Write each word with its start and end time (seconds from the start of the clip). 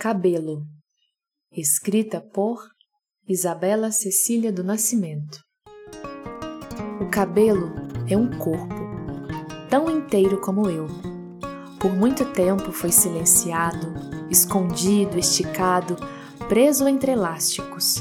Cabelo, 0.00 0.62
escrita 1.50 2.20
por 2.20 2.62
Isabela 3.28 3.90
Cecília 3.90 4.52
do 4.52 4.62
Nascimento. 4.62 5.40
O 7.00 7.10
cabelo 7.10 7.72
é 8.08 8.16
um 8.16 8.30
corpo, 8.38 8.76
tão 9.68 9.90
inteiro 9.90 10.40
como 10.40 10.70
eu. 10.70 10.86
Por 11.80 11.92
muito 11.96 12.24
tempo 12.26 12.70
foi 12.70 12.92
silenciado, 12.92 13.92
escondido, 14.30 15.18
esticado, 15.18 15.96
preso 16.48 16.86
entre 16.86 17.10
elásticos. 17.10 17.96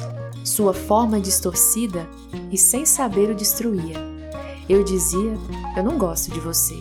Sua 0.46 0.76
forma 0.76 1.20
distorcida 1.20 2.08
e 2.52 2.60
sem 2.60 2.86
saber 2.86 3.32
o 3.32 3.36
destruía. 3.36 3.98
Eu 4.70 4.84
dizia: 4.84 5.34
Eu 5.76 5.84
não 5.84 5.98
gosto 5.98 6.32
de 6.32 6.40
você. 6.40 6.76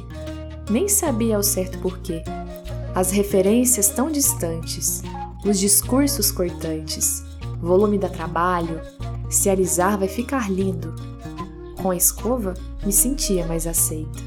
Nem 0.68 0.90
sabia 0.90 1.36
ao 1.36 1.42
certo 1.42 1.78
porquê 1.78 2.22
as 2.96 3.10
referências 3.10 3.90
tão 3.90 4.10
distantes, 4.10 5.02
os 5.44 5.60
discursos 5.60 6.30
cortantes, 6.30 7.22
volume 7.60 7.98
da 7.98 8.08
trabalho, 8.08 8.80
se 9.28 9.50
alisar 9.50 9.98
vai 9.98 10.08
ficar 10.08 10.50
lindo. 10.50 10.94
Com 11.76 11.90
a 11.90 11.96
escova, 11.96 12.54
me 12.86 12.90
sentia 12.90 13.46
mais 13.46 13.66
aceita, 13.66 14.18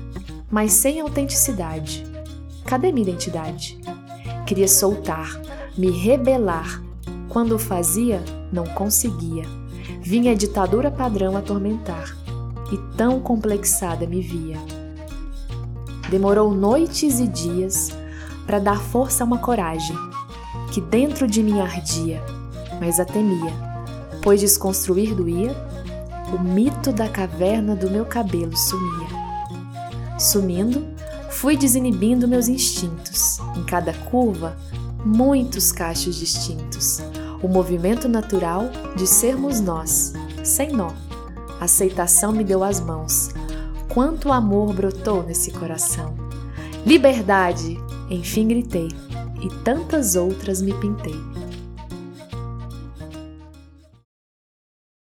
mas 0.51 0.71
sem 0.71 0.99
autenticidade. 0.99 2.05
Cadê 2.63 2.91
minha 2.91 3.09
identidade? 3.09 3.81
Queria 4.45 4.67
soltar, 4.67 5.41
me 5.75 5.89
rebelar. 5.89 6.83
Quando 7.27 7.57
fazia, 7.57 8.23
não 8.53 8.65
conseguia. 8.65 9.45
Vinha 9.99 10.33
a 10.33 10.35
ditadura 10.35 10.91
padrão 10.91 11.35
atormentar, 11.35 12.15
e 12.71 12.77
tão 12.95 13.19
complexada 13.19 14.05
me 14.05 14.21
via. 14.21 14.57
Demorou 16.11 16.53
noites 16.53 17.19
e 17.19 17.27
dias 17.27 17.97
para 18.49 18.57
dar 18.57 18.81
força 18.81 19.23
a 19.23 19.27
uma 19.27 19.37
coragem 19.37 19.95
que 20.71 20.81
dentro 20.81 21.27
de 21.27 21.43
mim 21.43 21.61
ardia, 21.61 22.19
mas 22.79 22.99
a 22.99 23.05
temia, 23.05 23.53
pois 24.23 24.41
desconstruir 24.41 25.13
doía, 25.13 25.55
o 26.33 26.39
mito 26.39 26.91
da 26.91 27.07
caverna 27.07 27.75
do 27.75 27.91
meu 27.91 28.05
cabelo 28.05 28.57
sumia. 28.57 29.07
Sumindo, 30.17 30.83
fui 31.29 31.55
desinibindo 31.55 32.27
meus 32.27 32.47
instintos, 32.47 33.37
em 33.55 33.63
cada 33.65 33.93
curva, 33.93 34.57
muitos 35.05 35.71
cachos 35.71 36.15
distintos, 36.15 37.03
o 37.43 37.47
movimento 37.47 38.09
natural 38.09 38.63
de 38.95 39.05
sermos 39.05 39.61
nós, 39.61 40.13
sem 40.43 40.71
nó. 40.71 40.91
aceitação 41.61 42.31
me 42.31 42.43
deu 42.43 42.63
as 42.63 42.79
mãos. 42.79 43.29
Quanto 43.93 44.31
amor 44.31 44.73
brotou 44.73 45.21
nesse 45.21 45.51
coração. 45.51 46.15
Liberdade! 46.83 47.88
Enfim 48.09 48.47
gritei, 48.47 48.89
e 49.41 49.63
tantas 49.63 50.15
outras 50.15 50.61
me 50.61 50.73
pintei. 50.73 51.15